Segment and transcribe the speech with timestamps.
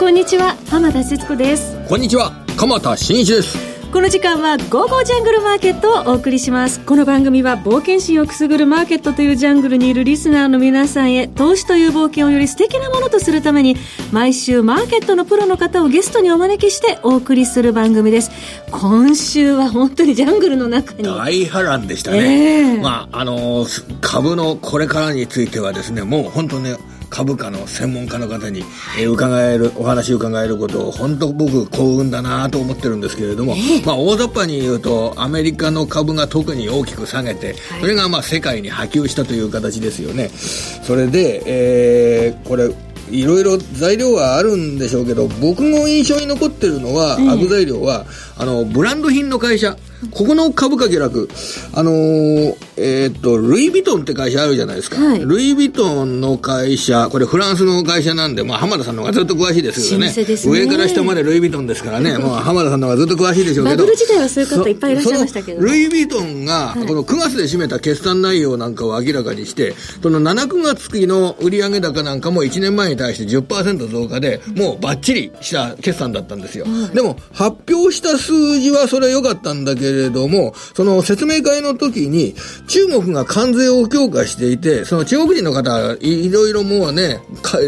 [0.00, 1.76] こんにちは浜田節子です。
[1.86, 3.58] こんにちは鎌田新一です。
[3.92, 6.80] この時間は「ゴーゴージャングルマーケット」をお送りします。
[6.80, 13.76] この番組は冒険心をくすぐるマーケットというジャングルにいるリスナーの皆さんへ投資という冒険をより素敵なものとするために
[14.10, 18.30] 毎週マーケットのプロの方をゲストにお招きしてお送りする番組です。
[18.70, 23.66] 今週は本当にジャングルの中に大波乱でしたね、えー、まああの
[24.00, 26.78] 株のこれからについてはですねもう本当ね
[27.10, 28.60] 株価の専門家の方に、
[28.98, 40.28] えー、伺える、お話伺えることを、本当僕幸運だなと思ってるんですけれども、まあ大雑把に言うと、アメリカの株が特に大きく下げて、それがまあ世界に波及したという形ですよね。
[40.28, 42.70] それで、えー、これ、
[43.10, 49.76] いろいろ材料はあるんでしょうけど、僕の印象に残ってるのは、悪材料は、あの、ブランド品の会社、
[50.10, 51.28] ここの株価下落、
[51.74, 55.00] あのー、えー、っと、ルイ・ヴィトンって会社あるじゃないですか。
[55.00, 60.06] はい、ルイ・ヴィトンの会社、これフランスの会社なんで、まあ、浜田さんの方がずっと詳しいですよね。
[60.06, 60.14] ね
[60.46, 63.76] 上から下までルイ・ヴィトンですからね、 もう浜田さんの方がずっと詳しいでしょうけど。
[63.76, 76.66] バブル時代はそういう方いっぱいいらっしゃいましたけど、ルイ・ヴィトンが、この9月で占めた決算内容なんかを明らかにして、その7、9月期の売上高なんかも1年前に対して10%増加で、もうバッチリした決算だったんですよ。
[76.94, 82.34] でも、発表した数字はそれ良かったんだけれども、その説明会の時に、
[82.68, 87.20] 中国が関税を強化していて、その中国人の方、いろいろもうね、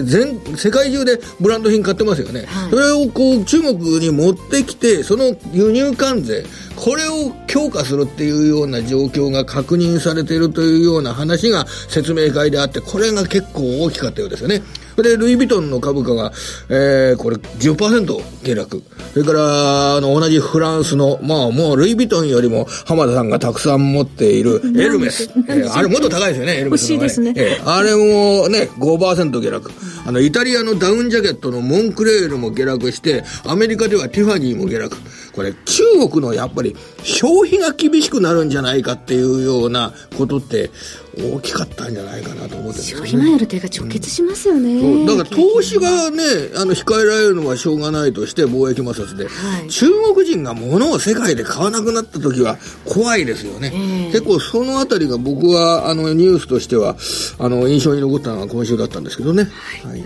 [0.04, 2.44] 全、世界中でブランド品買ってますよね。
[2.46, 6.44] はい、それをこう、中国に持ってきて、その輸入関税、
[6.76, 14.62] これを強化するっていうような状況が確認されているというような話が説明会であって、これが結構大きかったようですよね。
[14.96, 16.32] で、ルイ・ヴィトンの株価が、
[16.68, 18.82] えー、これ10%下落。
[19.12, 25.30] それから、あの、同じフランスの、まあ、もう、ルイ・ヴィトンよりも、浜田さんがたくさん持っている、エルメス。
[25.48, 27.04] えー、あれもっと高いですよね、エルメスの、ね。
[27.04, 27.34] 欲しいですね。
[27.36, 29.70] えー、あれもね、5%下落。
[30.04, 34.96] あの、イタリアのダウンジャケットのモンクレールも下落して、アメリカではティファニーも下落。
[35.32, 40.70] これ、中国のやっぱり、消費が厳しくなるんじゃないかっていうようなことって、
[41.18, 46.22] 大きかったんじゃないかなと思って、ね、消費前の低下直結しますよね、うん、だから投資がね
[46.56, 52.56] あの控えられるのはしょうがないとして貿易摩擦で、はい、中国人が物を世界で買わなくなった時は
[52.86, 56.96] 怖いですよね、えー、結構そのあたりが僕はあのニュースとしては
[57.38, 59.44] あの印象に残ったのは今週だったんですけどね、
[59.84, 60.04] はい、はい、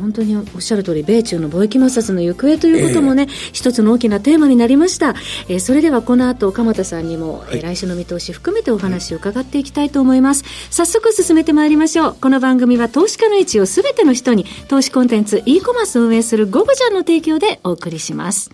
[0.00, 5.10] 本当におっしゃる通り米中の貿易摩擦の行方ということもね、えー、一つの大きなテーマになりました、
[5.48, 12.16] えー、それではこの後鎌田さんにも、はい、来週の見通し含めてお話を伺っていきたいと思います、早速進めてまいりましょう。
[12.20, 18.50] この番組は投資家の位置をすべての人に投資コンテンツ e コマース運営するゴブジャンの提供でお送りします。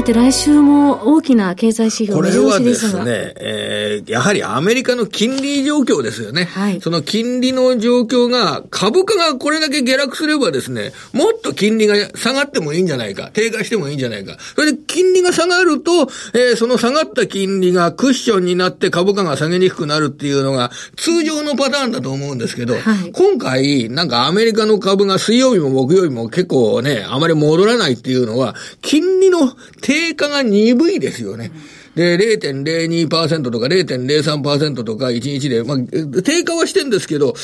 [0.00, 6.44] さて来週も大きな経済指標これはですね、えー、やはりアメリカの金利状況ですよね。
[6.46, 6.80] はい。
[6.80, 14.38] その金利の状況が、株価がこれだけ下落すればですね、もっと金利が下がってもいいんじゃないか、低下してもいいんじゃないか。
[14.54, 15.92] それで金利が下がると、
[16.32, 31.50] えー、その下がった金利がクッションになって株価が下げにくくなるっていうのが通常のパターンだと思うんですけど、はい、今回、なんかアメリカの株が水曜日も木曜日も結構ね、あまり戻らないっていうのは、金利の低下が鈍いですよね。
[32.00, 35.78] うんで、0.02%とか0.03%とか1日で、まあ、
[36.22, 37.34] 低下はしてんですけど、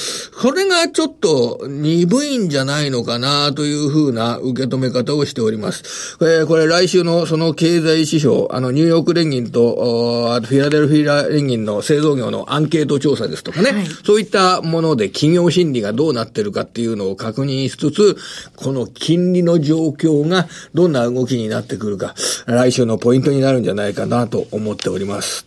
[0.40, 6.16] これがちょっと鈍いんじゃないのかなというふうな受け止め方をしております。
[6.22, 18.16] えー、これ来週のその経済指標、あの、ニューヨーク連銀とフィラデルフィラ連銀の製造業のアンケート調査ですとかね、はい、そういったもので企業心理がどうなってるかっていうのを確認しつつ、
[18.56, 22.14] この金利の状況がどんな動きになってくるか、
[22.46, 25.46] 来週のポイントになるんじゃないかなとと思っております。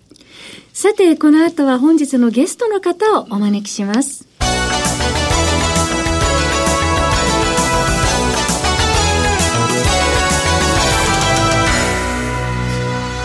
[0.73, 4.29] さて、この後は本日のゲストの方をお招きします。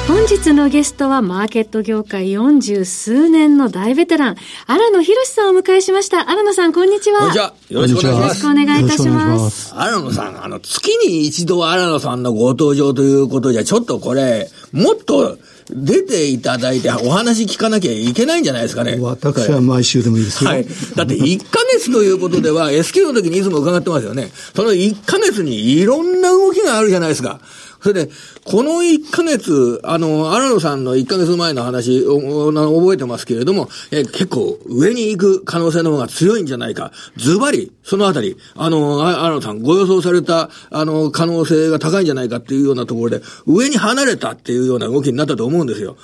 [0.06, 6.30] 本日のゲストはマーケット業界40数年の大ベテラン、荒野博さんをお迎えしました。
[6.30, 7.20] 荒野さん、こんにちは。
[7.20, 7.54] こんにちは。
[7.68, 8.22] よろしくお願いします。
[8.22, 9.74] よろしくお願いいたします。
[9.74, 15.38] 荒野さん、あの、月に一度荒野さんのご登場ということじゃ、ちょっとこれ、もっと、
[15.70, 18.98] 出ていただいてお話聞かなきゃいけないんじゃないですかね。
[19.00, 20.50] 私は毎週でもいいですよ。
[20.50, 20.64] はい。
[20.94, 24.30] だって1ヶ月ということでは S q の時にいつも伺ってますよね。
[24.54, 27.40] その1ヶ月にいろんな動きがあるじゃないですか。
[27.84, 28.10] それで、
[28.46, 32.16] この1ヶ月、あの、荒野さんの1ヶ月前の話を
[32.50, 36.92] 覚えてますけれども、え結構上に行く可能性の方が強いんじゃないか。
[37.18, 45.98] ズバリ、そのあたり、あの、荒野さんご予想された、あの、可能性が高いんじゃないかっていうようなところで、上に離れたっていうような動きになったと思うんですよ。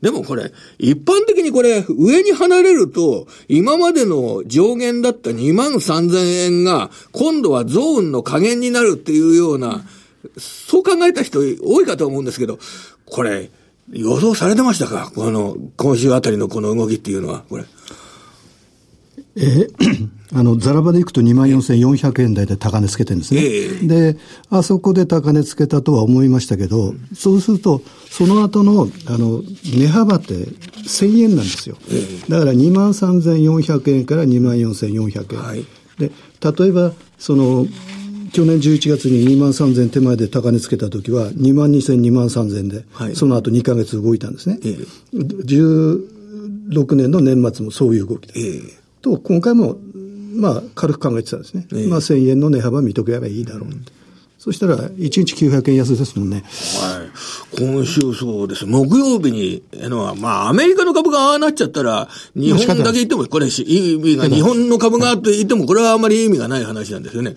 [0.00, 9.84] でもこれ、一般的にこれ、上に離れると、今までの上限だった2万3000円が、今度はゾーンの加減になるっていうような、
[10.38, 12.58] そう考えた人多いかと思うんですけど、
[13.04, 13.50] これ、
[13.92, 15.10] 予想されてましたか？
[15.14, 17.64] この、今週あたりのこの動きっていうのは、これ。
[19.36, 19.68] え？
[20.34, 23.42] あの、ザラバでいくと24,400円台で高値つけてるんですね。
[23.42, 24.18] えー、で、
[24.50, 27.80] あそこで高値つけたとは思いましたけど、そうすると、
[28.10, 31.76] その後の、あの、値幅って1000円なんですよ。
[31.88, 35.42] えー、だから23,400円から24,400円。
[35.42, 35.64] はい、
[35.98, 37.66] で、例えば、その、
[38.32, 44.58] 去年11月に2万3000手前で高値つけたときは、2万2000、2万3000で、はい、その後2か月動いたんですね。
[44.62, 46.00] えー、
[46.72, 48.40] 16年の年末もそういう動きです。
[48.40, 49.78] えー、と、今回も
[50.36, 51.66] まあ、軽く考えてたんですね。
[51.72, 53.84] えまあ、1000円の値幅見とけばいいだろう、うん、
[54.46, 56.44] そしたら、1日900円安ですもんね。
[56.80, 57.60] はい。
[57.60, 58.64] 今週そうです。
[58.64, 67.34] 木曜日に、あの、まあ、アメリカの株がああなっちゃったら、日本だけ言っても、これ、意味が、日本の株がと言っても、これはあまり意味がない話なんですよね。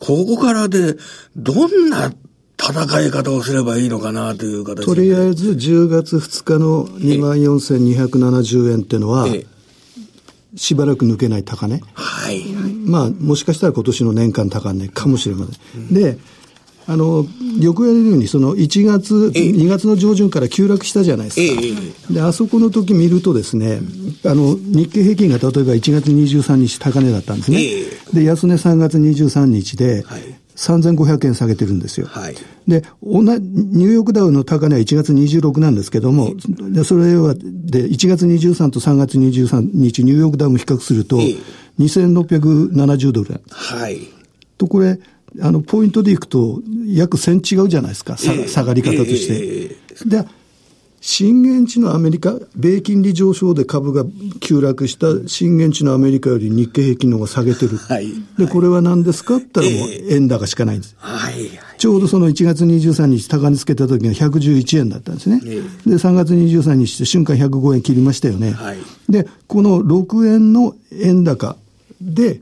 [0.00, 0.96] ここからで、
[1.36, 2.12] どんな
[2.60, 9.58] 戦い方をすればいいのかなという形とりあえず10月2日の24,270円っていうのは、ええ
[10.56, 11.80] しばらく抜けない高値。
[11.94, 12.44] はい。
[12.86, 15.80] まあ、もしかしたら今年の年間高値かもしれません。
[15.80, 16.18] うん、で、
[16.88, 17.26] あの、
[17.60, 21.54] よく言われるように、その1月、2月の上旬から急落したじゃないです
[22.08, 22.14] か。
[22.14, 23.80] で、あそこの時見るとですね、
[24.24, 27.60] あの、日経平均が例えば1月23日高値だったんですね。
[28.14, 30.02] で、安値3月23日で、
[30.56, 32.06] 3500円下げてるんですよ。
[32.06, 32.34] はい、
[32.66, 36.32] で、ニューヨークダウの高値は1月26なんですけども、
[36.72, 41.20] でそれは、で、1月23と3月23日、ニューヨークダウン比較すると、
[41.78, 43.40] 2670ドル。
[43.50, 44.00] はい。
[44.56, 44.98] と、これ、
[45.40, 49.76] あの、ポイントでいくと、約1000違うじゃないですか、下がり方として。
[50.06, 50.24] で、
[51.00, 54.04] 震源地のアメリカ、米金利上昇で株が
[54.40, 57.76] 急落した震源地のアメリカより日経平均の方が下げてる。
[57.76, 60.96] はい、で、これは何ですかって言ったらもう円高しかないんです。
[60.98, 65.40] はい、ちょうどその1月23日高値つけた時が111円だったんですね。
[65.40, 68.52] で、3月23日って瞬間105円切りましたよね。
[68.52, 68.78] はい、
[69.08, 71.56] で、この6円の円高
[72.00, 72.40] で、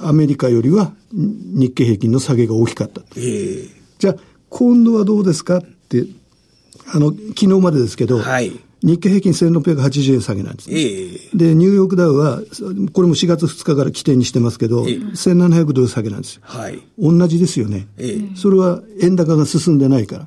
[0.00, 3.02] アメリカよりは日経平均の下げが大きかった。
[3.14, 4.16] じゃあ、
[4.48, 6.06] 今度はどうですかって
[6.92, 8.52] あの、昨日までですけど、はい、
[8.82, 12.40] 日経平均1680円下げなんです、ね、えー、で、ニューヨークダウは、
[12.92, 16.42] これも4月2日から起点にしてますけど、えー、1700ドル下げなんですよ。
[16.44, 16.80] はい。
[16.98, 17.86] 同じですよね。
[17.96, 20.26] えー、それは円高が進んでないから。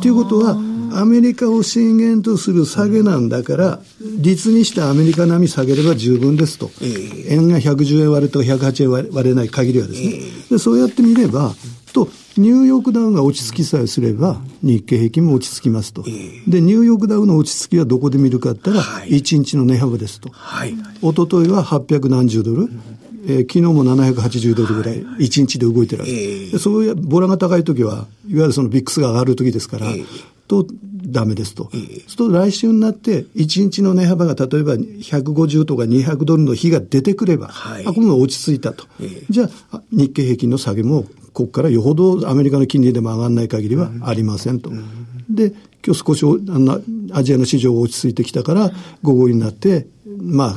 [0.00, 0.56] ということは、
[0.96, 6.70] アメリカを震源とする下げなんだから、率にしてアメリカ並み下げれば十分ですと。
[6.80, 10.06] えー、円が110円割るとか108円割れない限りはですね。
[10.06, 11.54] えー、でそうやってみれば、
[11.92, 16.02] と、ニューヨークダウが落ち着きさえすれば、日経平均も落ち着きますと。
[16.02, 20.28] で、ニューヨークダウの落ち着きはどこで見るかって言ったら、1日の値幅ですと。
[20.32, 20.72] はい。
[21.00, 22.68] 一昨日は800何十ドル。
[23.26, 26.12] えー、昨日も780ドルぐらい、1日で動いてるわけ、
[26.50, 29.86] でそういうボラが高い時は、いわゆるそのビックスが上がる時ですから、
[30.46, 30.66] と、
[31.06, 31.64] ダメですと。
[31.64, 38.86] そうすると来週になって、1日の値幅が例えば150とか200ドルの日が出てくれば、はい、あ、これも落ち着いたと。
[39.30, 44.70] じゃあ、日経平均の下げもここからよほどアメリカの金利でも上がらない限りはありませんと。
[45.28, 45.52] で、
[45.84, 46.80] 今日少しあの
[47.12, 48.72] アジアの市場が落ち着いてきたから、
[49.02, 49.86] 午後になって、
[50.20, 50.54] ま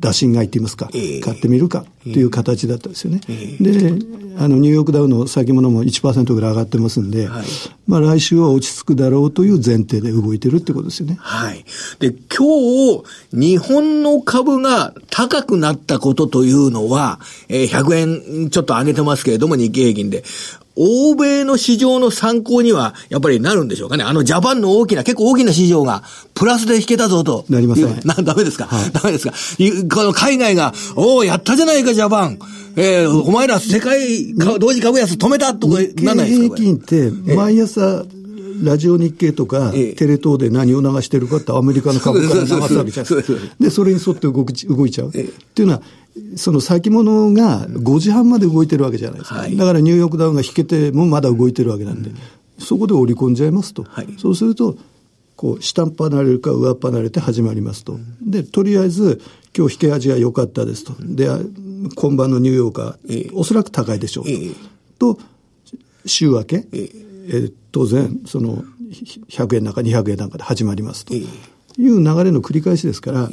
[0.00, 0.88] 打診買いって言いますか、
[1.24, 3.20] 買ってみるかっていう形だったんですよね。
[3.60, 3.94] で、
[4.38, 7.46] あの、ニューヨークダウの先物も1%ぐらい上がってますんで、はい、
[7.86, 11.16] まあ来週は落ち着くだろうという前提で動いてるってことですよね。
[11.18, 11.64] はい。
[11.98, 20.24] で、今日、日本の株が高くなったことというのは、えー、100円ちょっと上げてますけれども、日経平均で。
[20.76, 24.04] 欧米の市場の参考には、やっぱりなるんでしょうかね。
[24.04, 26.02] あのジャパンの大きな、結構大きな市場が、
[26.34, 27.44] プラスで引けたぞと。
[27.48, 28.00] なりません。
[28.04, 29.32] な、 ダメですか、はい、ダメですか？
[29.94, 32.38] この海外が、おおやったじゃないか、ジャパン。
[32.76, 38.04] えー、お前ら世界、同時株安止めたとか、なんないですか平均って、毎朝、
[38.62, 43.32] ラジオ日経とか、テレ東で何を流してるかってアメリカの株から流すわけじゃないですか。
[43.60, 45.08] で、それに沿って動く動いちゃう。
[45.08, 45.18] って
[45.62, 45.82] いうのは、
[46.36, 49.40] その先物が5時半まで動いてるわけじゃないですか。
[49.40, 52.16] はい、だからニューヨークダウンが引けてもまだ動いてるわけなんで、うん、
[52.58, 53.84] そこで織り込んじゃいますと。
[53.84, 54.76] はい、そうすると、
[55.36, 57.98] こう、下っ離れるか上っ離れて始まりますと。
[58.22, 59.20] で、とりあえず、
[59.56, 60.94] 今日引け味が良かったですと。
[61.00, 61.28] で、
[61.94, 62.96] 今晩のニューヨークは、
[63.34, 64.24] おそらく高いでしょう
[64.98, 65.14] と。
[65.14, 65.20] と、
[66.06, 68.64] 週明け、えー、当然、その、
[69.28, 71.14] 100円なんか200円なんかで始まりますと。
[71.14, 71.26] い
[71.88, 73.30] う流れの繰り返しですから、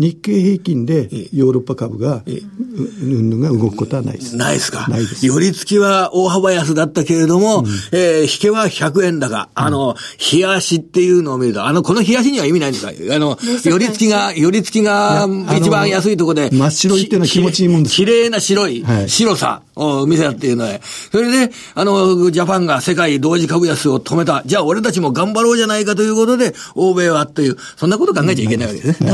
[0.00, 4.36] 日経平均でヨーロッパ株が、うんぬが動くことはないです。
[4.36, 4.88] ないですか。
[4.88, 5.26] ないです。
[5.26, 9.50] 寄り付きは大幅安だったけれども、うん、えー、引けは100円高。
[9.54, 9.94] あの、
[10.32, 16.50] 冷やしっていうのを見ると、あの、この冷やしには意味ないんですかあの、寄り付きが、寄り付きが一番安いところで。
[16.50, 17.96] 真っ白いっていうのは気持ちいいもんです。
[17.96, 24.42] 綺麗な白い、白さを見せたっていうのは、それで、あの、ジャパンが世界同時株安を止めた。
[24.46, 29.10] じゃあ俺たちも頑張ろうじゃないかということで、欧米はという、そんなこと考えちゃいけないわけですね。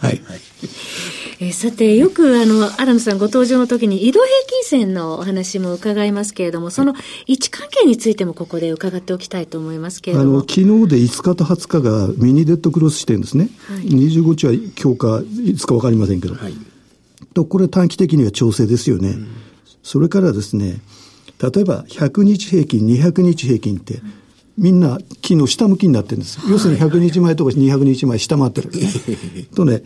[0.00, 0.20] はい。
[1.38, 6.94] えー、さて、よくあの、アラムさんご登場の時に移動平均線のお話も伺いますけれども、その
[7.26, 10.30] 位置関係についてもここで伺っておきたいと思いますけれども。
[10.30, 13.50] あの、昨日で5日と20日がミニデッドクロスしてるんですね。
[13.68, 16.34] はい、25日は今日かいつかわかりませんけど。
[16.34, 16.54] はい、
[17.34, 19.10] と、これ短期的には調整ですよね。
[19.10, 19.26] うん、
[19.86, 20.80] それからですね、
[21.40, 24.00] 例えば100日平均、200日平均って、
[24.58, 26.40] みんな昨日下向きになってるんです。
[26.50, 28.70] 要するに100日前とか200日前下回ってる。
[29.54, 29.84] とね、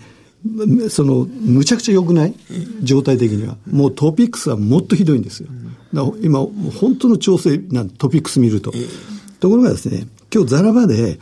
[0.89, 2.35] その、むちゃくちゃ良くない？
[2.81, 3.59] 状態的には。
[3.71, 5.51] もうトピックスはもっとひどいんですよ。
[6.23, 6.47] 今、
[6.81, 8.73] 本当の調整なんトピックス見ると。
[9.39, 11.19] ところがですね、今日ザラバで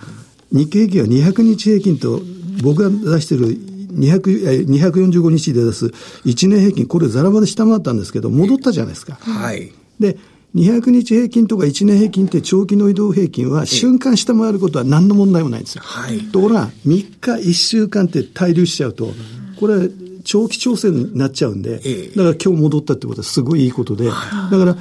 [0.52, 2.22] 日経平均は200日平均と
[2.62, 3.58] 僕が出してる
[3.92, 5.86] 245日で出す
[6.24, 9.18] 1年平均、これザラバで下回ったんですけど、戻ったじゃないですか。
[9.20, 9.72] はい。
[9.98, 10.16] で、
[10.54, 15.82] 200日平均とか1年平均って長期の移動平均は瞬間下回ることは何の問題もないんですよ。
[15.84, 16.90] はい、ところが3
[17.20, 19.12] 日、1週間って滞留しちゃうと、
[19.60, 19.90] これ
[20.24, 21.80] 長期調整になっちゃうんで、
[22.16, 24.76] だから今日戻ったってことはすごいいいことで、だから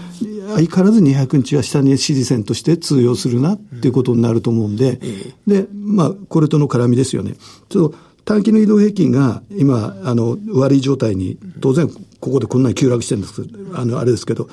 [0.55, 4.99] 相変わらず200日は下値支持線として通用するなっていうことになると思うんで、
[5.45, 7.35] で、まあ、これとの絡みですよね。
[7.69, 7.97] ちょっと
[8.27, 11.87] 短期の移動平均が今、あの、悪い状態に、当然
[12.19, 13.41] ここでこんなに急落してるんです
[13.73, 14.49] あの、あれですけど、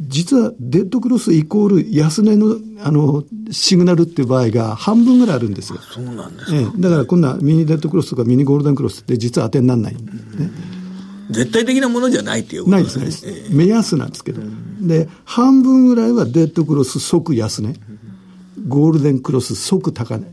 [0.00, 5.80] 実はデッドクロスイコール安値のあのシグナルっていう場合が半分ぐらいあるんですよ。
[5.80, 10.00] そうなんですええ、だからこんなミニデッドクロスとかミニゴールデンクロスって実は当てにならない、ね。
[11.30, 13.32] 絶対的なものじゃないっていうことないですね。
[13.50, 14.40] え目安なんですけど。
[14.80, 17.74] で、半分ぐらいはデッドクロス即安値。
[18.68, 20.32] ゴールデンクロス即高値。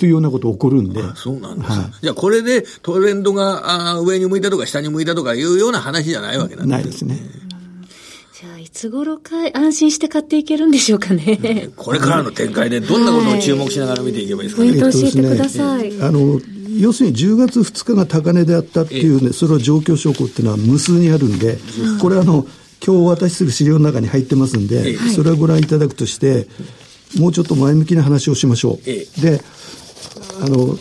[0.00, 1.02] というようなこと起こるんで。
[1.14, 7.18] そうなんです、はい、じゃあこれでトレンドがあ上に向いたとか下に向いたとかいうような話じゃないわけなんですないですね。
[8.40, 11.68] じゃあ、いつ頃か安心して買っていけるんでしょうかね。
[11.76, 14.70] これからの展開でどんなことを注目しながら見ていけばいいですかね。
[14.70, 16.00] ポイント教えてください。
[16.00, 16.40] あの、
[16.78, 21.58] 要するに10月2日が高値であったっていうね、それは状況証拠っていうのは無数にあるんで、
[22.00, 22.46] これあの、
[22.82, 26.48] 今日お渡しする資料の中に入ってますんで、それはご覧いただくとして、
[27.18, 29.20] もうちょっと前向きな話をしましょう。
[29.20, 29.42] で、
[30.42, 30.76] あの、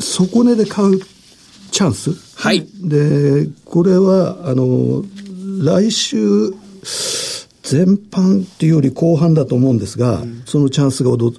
[0.00, 1.00] 底値で買う
[1.70, 2.12] チャンス？
[2.36, 2.66] はい。
[2.82, 5.04] で、これは、あの、
[5.62, 6.52] 来週
[7.70, 11.30] 前半っていうより後半だと思うんですが、うん、そのチャンスが訪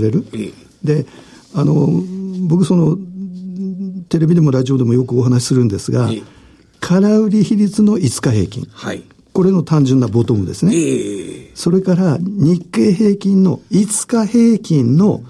[0.00, 0.24] れる。
[0.82, 1.06] で、
[1.54, 1.88] あの、
[2.48, 2.96] 僕その、
[4.08, 6.10] テレビでもラジオでもよくお話しするんですが、
[6.80, 8.66] 空売り比率の5日平均。
[8.70, 9.02] はい。
[9.32, 10.72] これの単純なボトムですね。
[11.54, 15.22] それから日経平均の5日平均の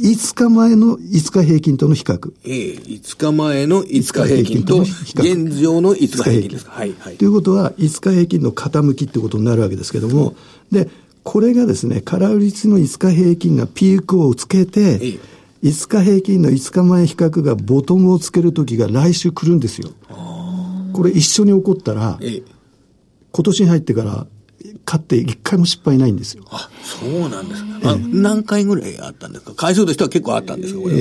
[0.00, 2.32] 5日前の5日平均との比較。
[2.44, 6.72] ええ5日前の5日平均と、現状の5日平均ですか。
[6.72, 7.16] はい、はい。
[7.16, 10.34] ということは、5日平均の傾きってことになるわけですけども、
[10.70, 10.88] で、
[11.24, 15.18] これがですね、空売り率の5日平均がピークをつけて、ええ
[15.62, 19.90] 5日平均の5日前比較がボトムをつけるときが来週来るんですよ。
[20.92, 22.42] これ一緒に起こったら、ええ、
[23.32, 24.26] 今年に入ってから
[24.88, 26.44] 買って一回も失敗ないんですよ。
[26.50, 27.90] あ、そうなんですか。
[27.90, 29.52] あ、何回ぐらいあったんですか？
[29.54, 30.80] 回数としては結構あったんですか？
[30.80, 30.94] これ。
[30.94, 30.98] え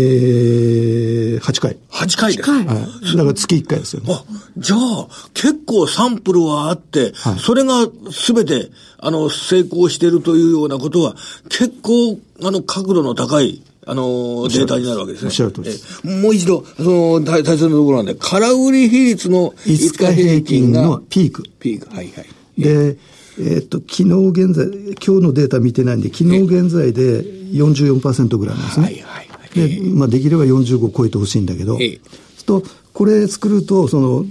[1.37, 1.77] ー、8回。
[1.89, 4.13] 8回ですか、はい、だから月1回ですよね。
[4.13, 4.25] あ、
[4.57, 11.15] じゃあ、結構サンプルはあって、はい、それが全て、あの、成功しているというようなことは、
[11.47, 15.27] 結構、あの、角度の高い、あの、データになるわけですね。
[15.27, 16.05] おっしゃる通りです。
[16.05, 21.43] もう一度、その、大切なところなんで、空売り比率の5日平均のピーク。
[21.59, 22.61] ピーク、はいはい。
[22.61, 22.97] で、
[23.39, 24.65] えっ、と、昨日現在、
[25.05, 28.85] 今日のデータ見てないんで、昨日現在で44%ぐらいなんですね。
[28.85, 29.69] はいはい、はい。
[29.69, 31.99] で、まあ、できれば45超えてほしいんだけど、え
[32.47, 32.63] と、
[32.93, 34.25] これ作ると、その、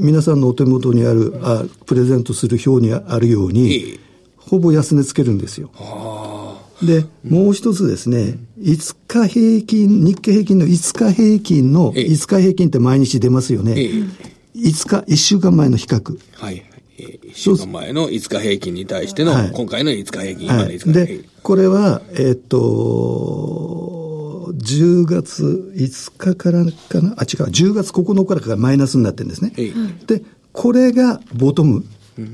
[0.00, 4.00] 皆さんのお手元にある、あプレゼントする表にあるように、
[4.36, 5.70] ほぼ安値つけるんですよ。
[6.82, 13.74] で、もう一つですね、5日平均、日経平均の5日平均の、5日平均って毎日出ますよね。
[13.74, 14.06] 5
[14.56, 16.18] 日、1週間前の比較。
[16.32, 16.64] はい。
[16.98, 21.22] えー、1週間前の5日平均に対しての、はい、今回の5日平均、今の5日平均。
[21.22, 27.14] で、これは、えー、っと、10月5日からかな？
[27.18, 29.52] あ、違う、10月9日からマイナスになってるんですね。
[30.06, 30.22] で、
[30.52, 31.84] これがボトム。
[32.16, 32.24] 例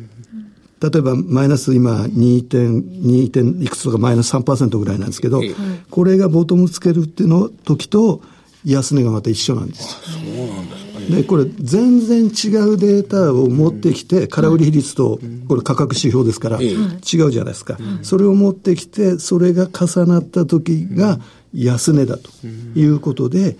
[0.99, 5.43] えば、マイナス今2点、2点いくつとかマイナス3%ぐらいなんですけど、
[5.90, 8.23] これがボトムつけるっていうの時と、
[8.64, 9.97] 安値がまた一緒なんです。
[10.02, 10.80] そうなんです
[11.11, 17.79] で、これ全然違うデータを持ってきて、空売り比率と、これ価格指標ですから、違うじゃないですか。
[18.02, 21.21] それを持ってきて、それが重なった時が
[21.55, 22.31] 安値だと
[22.75, 23.57] いうことで、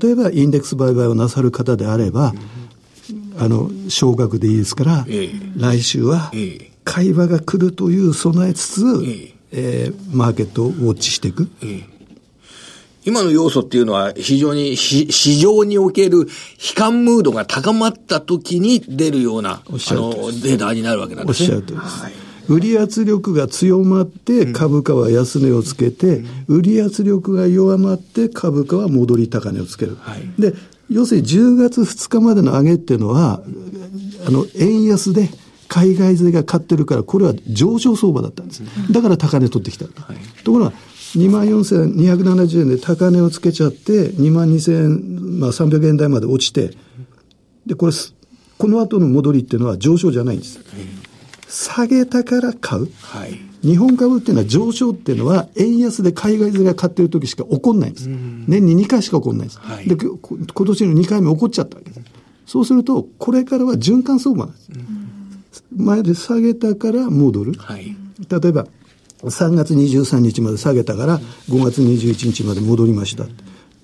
[0.00, 2.34] 例えばインデックス売買をなさる方であれば、
[3.38, 5.06] あの、少額でいいですから、
[5.56, 6.32] 来週は
[6.84, 8.80] 会話が来るという備えつつ、
[9.52, 11.48] えー、マーケットをウォッチしていく。
[13.06, 16.26] 今の要素っていうのは非常に市場における悲
[16.74, 20.10] 観ムードが高まった時に出るような、あの、
[20.42, 21.54] データになるわけなんですね。
[21.54, 22.02] おっしゃるとりです。
[22.02, 22.12] はい
[22.48, 29.96] 売り圧力が強まって株価は安値をつけて、売り圧力が弱まって株価は戻り高値をつける。
[29.96, 30.54] はい、で、
[30.88, 33.42] 要するに10月2日までの上げっていうのは、
[34.26, 35.28] あの、円安で
[35.68, 38.62] 海外勢が買ってるから、これは上昇相場だったんです。
[38.92, 39.86] だから高値取ってきた。
[39.86, 40.72] はい、ところが、
[41.14, 46.72] 2万4270円で高値をつけちゃって、2万2300、まあ、300円台まで落ちて、
[47.66, 47.92] で、これ、
[48.58, 50.58] この後の戻りっていうのは上昇じゃないんです。
[51.48, 52.88] 下げたから買う。
[53.02, 58.08] はい、日本株っていうのは上昇っていうのは、円安で海外勢が買ってる時しか起こんないんです。
[58.08, 59.60] 年に2回しか起こんないんです。
[59.60, 62.00] はい、で、今年の2回目起こっちゃったわけです。
[62.46, 64.70] そうすると、これからは循環相場なんです。
[65.74, 67.52] 前で下げたから戻る。
[67.54, 67.96] はい、
[68.28, 68.66] 例えば、
[69.22, 73.26] 3月23日まで下げたから、5月21日まで戻りました。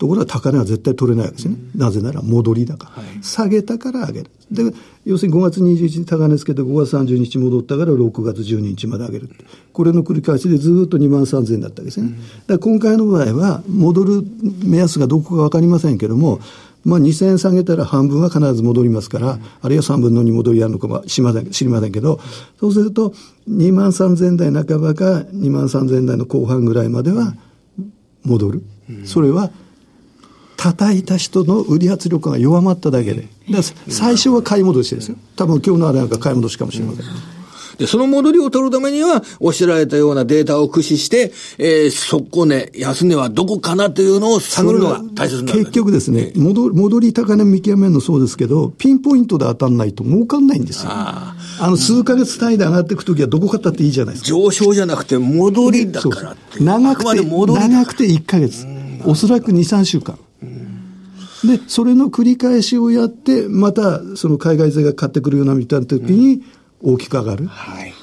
[0.03, 1.57] ところが高値は絶対取れないわけですね。
[1.77, 3.03] なぜなら戻りだから。
[3.05, 4.31] はい、下げたから上げる。
[4.51, 4.65] で、
[5.05, 9.31] 要するに5月21日高値つけて5月30日戻ったから6月12日まで上げる。
[9.73, 12.11] これの繰り返しでずっと2万3000円だったわけですね。
[12.11, 14.25] だから今回の場合は、戻る
[14.65, 16.41] 目安がどこかわかりませんけども、
[16.85, 22.21] まあ、2000円下げたら半分は必ず戻りますから、あるいは3分の2戻りやるのかもしません知りませんけど、
[22.59, 23.15] そうすると、
[23.49, 27.35] 2万3000台半ばか2万3000台の後半ぐらいまでは
[28.25, 28.63] 戻る。
[29.05, 29.51] それは、
[30.57, 33.29] 叩いた人の売り圧力が弱まっただけで。
[33.89, 35.17] 最初は買い戻しですよ。
[35.35, 37.05] 多分今日のあれなんか買い戻しかもしれません。
[37.79, 50.91] で、その戻りを取るためには、おっしゃられたようなデータを駆使して、えー、底値、安値はどこかなというのを探るのが大切な結局ですね、戻戻り高値見極めるのそうですけど、ピンポイントで当たんないと儲かんないんですよ。
[50.93, 54.29] あの、数ヶ月単位で上がっていくときはどこかったっていいじゃないですか。
[54.29, 58.67] 上昇じゃなくて戻りだからって長くて、長くて1ヶ月。
[59.05, 60.19] おそらく2、3週間。
[61.45, 66.43] で、それの繰り返しをやって、また、その海外勢が買ってくるようなみたいな時に、
[66.83, 67.47] 大きく上がる。
[67.47, 68.02] はい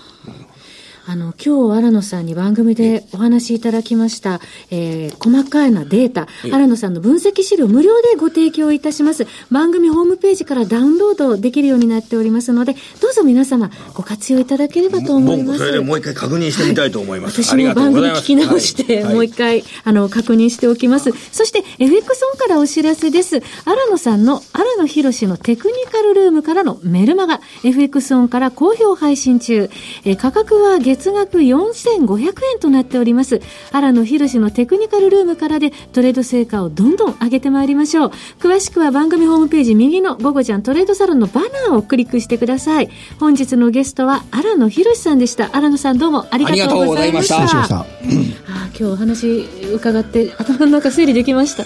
[1.12, 9.26] あの、今日、荒野さんに番組でお話しいただきました、えー、細かいなデータ、荒野さんの分析資料無料でご提供いたします。
[9.50, 15.58] 番組ホームページからダウンロードできるようになっておりますので、どうぞ皆様ご活用いただければと思います。
[15.58, 17.42] それでもう一回確認してみたいと思います。
[17.42, 21.10] はい、私も番組聞き直して、もう一回、あの、確認しておきます。
[21.32, 23.42] そして、FX オンからお知らせです。
[23.66, 29.72] 荒野さんの荒野博のテクニカルルームからのメルマガ、FX オンから好評配信中。
[30.06, 33.42] えー、価格は月月額4500円となっております。
[33.72, 38.12] 荒野博のテクニカルルームからでトレード成果をどんどん上げてまいりましょう。
[38.40, 42.90] 詳しくは番組ホームページ右の午後ちゃんトレードサロンのバナーをクリックしてください。
[43.20, 45.50] 本日のゲストは荒野博さんでした。
[45.54, 47.38] 荒野さんどうもありがとうございました。
[47.38, 51.64] あ今日お話伺って頭の中整理できました。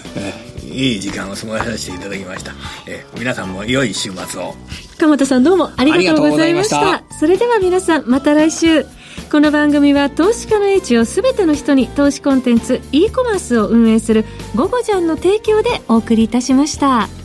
[0.73, 2.51] いい時間を過ごさせていただきました。
[2.87, 4.55] え皆さんも良い週末を。
[4.97, 7.03] 鎌田さんどうもありがとうございました。
[7.19, 8.85] それでは皆さんまた来週。
[9.33, 17.22] この番組は投資家の英知をすべての人に投資コンテンツ e コマースを運営する「ゴゴジャン」の提供でお送りいたしました。